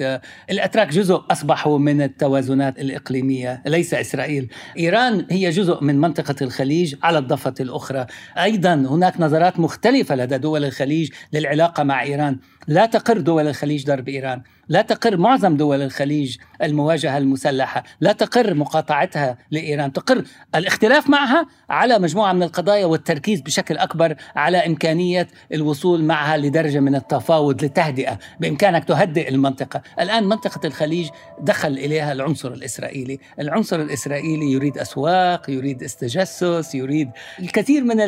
الأتراك 0.49 0.89
جزء 0.89 1.23
أصبحوا 1.31 1.79
من 1.79 2.01
التوازنات 2.01 2.79
الإقليمية 2.79 3.61
ليس 3.65 3.93
إسرائيل. 3.93 4.49
إيران 4.77 5.25
هي 5.29 5.49
جزء 5.49 5.83
من 5.83 6.01
منطقة 6.01 6.35
الخليج 6.41 6.95
على 7.03 7.17
الضفة 7.17 7.53
الأخرى. 7.59 8.05
أيضا 8.37 8.73
هناك 8.73 9.13
نظرات 9.19 9.59
مختلفة 9.59 10.15
لدى 10.15 10.37
دول 10.37 10.65
الخليج 10.65 11.09
للعلاقة 11.33 11.83
مع 11.83 12.03
إيران. 12.03 12.37
لا 12.67 12.85
تقر 12.85 13.17
دول 13.17 13.47
الخليج 13.47 13.85
ضرب 13.85 14.09
إيران. 14.09 14.41
لا 14.69 14.81
تقر 14.81 15.17
معظم 15.17 15.57
دول 15.57 15.81
الخليج 15.81 16.37
المواجهة 16.63 17.17
المسلحة. 17.17 17.83
لا 18.01 18.11
تقر 18.11 18.53
مقاطعتها 18.53 19.37
لإيران. 19.51 19.93
تقر 19.93 20.23
الاختلاف 20.55 21.09
معها 21.09 21.47
على 21.69 21.99
مجموعة 21.99 22.33
من 22.33 22.43
القضايا 22.43 22.85
والتركيز 22.85 23.41
بشكل 23.41 23.77
أكبر 23.77 24.15
على 24.35 24.57
إمكانية 24.57 25.27
الوصول 25.53 25.74
معها 25.83 26.37
لدرجة 26.37 26.79
من 26.79 26.95
التفاوض 26.95 27.63
لتهدئة 27.63 28.19
بإمكانك 28.39 28.83
تهدئ 28.83 29.29
المنطقة. 29.29 29.81
الآن 29.99 30.23
منطقة 30.23 30.67
الخليج 30.67 31.09
دخل 31.41 31.71
إليها 31.71 32.11
العنصر 32.11 32.51
الإسرائيلي. 32.51 33.19
العنصر 33.39 33.81
الإسرائيلي 33.81 34.51
يريد 34.51 34.77
أسواق 34.77 35.49
يريد 35.49 35.83
استجسس 35.83 36.75
يريد 36.75 37.09
الكثير 37.39 37.83
من 37.83 38.01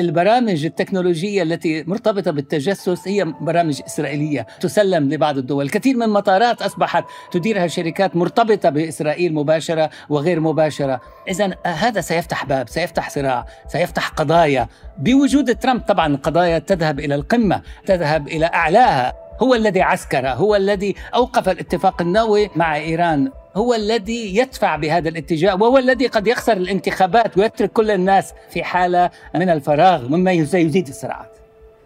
البرامج 0.00 0.64
التكنولوجية 0.64 1.42
التي 1.42 1.84
مرتبطة 1.86 2.30
بالتجسس 2.30 3.08
هي 3.08 3.24
برامج 3.40 3.80
إسرائيلية 3.86 4.46
تسلم 4.60 5.08
لبعض 5.08 5.38
الدول. 5.38 5.64
الكثير 5.64 5.96
من 5.96 6.08
مطارات 6.08 6.62
أصبحت 6.62 7.04
تديرها 7.32 7.66
شركات 7.66 8.16
مرتبطة 8.16 8.70
بإسرائيل 8.70 9.34
مباشرة 9.34 9.90
وغير 10.08 10.40
مباشرة. 10.40 11.00
إذا 11.28 11.50
هذا 11.66 12.00
سيفتح 12.00 12.44
باب 12.44 12.68
سيفتح 12.68 13.10
صراع 13.10 13.46
سيفتح 13.68 14.08
قضايا. 14.08 14.68
بوجود 14.98 15.58
ترامب 15.58 15.80
طبعا 15.80 16.06
القضايا 16.06 16.58
تذهب 16.58 17.00
إلى 17.14 17.22
القمة 17.22 17.62
تذهب 17.86 18.28
إلى 18.28 18.46
أعلاها. 18.46 19.12
هو 19.42 19.54
الذي 19.54 19.82
عسكر 19.82 20.28
هو 20.28 20.56
الذي 20.56 20.94
أوقف 21.14 21.48
الاتفاق 21.48 22.02
النووي 22.02 22.50
مع 22.56 22.76
إيران. 22.76 23.30
هو 23.56 23.74
الذي 23.74 24.36
يدفع 24.36 24.76
بهذا 24.76 25.08
الاتجاه 25.08 25.54
وهو 25.54 25.78
الذي 25.78 26.06
قد 26.06 26.26
يخسر 26.26 26.52
الانتخابات 26.52 27.38
ويترك 27.38 27.72
كل 27.72 27.90
الناس 27.90 28.32
في 28.50 28.64
حالة 28.64 29.10
من 29.34 29.48
الفراغ 29.48 30.08
مما 30.08 30.44
سيزيد 30.44 30.88
الصراعات. 30.88 31.36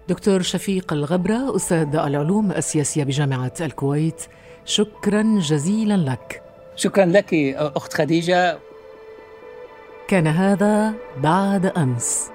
دكتور 0.09 0.43
شفيق 0.43 0.93
الغبرة 0.93 1.57
أستاذ 1.57 1.97
العلوم 1.97 2.53
السياسية 2.53 3.05
بجامعة 3.05 3.53
الكويت 3.61 4.23
شكرا 4.65 5.39
جزيلا 5.39 6.11
لك. 6.11 6.43
شكرا 6.77 7.05
لك 7.05 7.35
أخت 7.55 7.93
خديجة. 7.93 8.59
كان 10.09 10.27
هذا 10.27 10.93
بعد 11.23 11.67
أمس. 11.67 12.31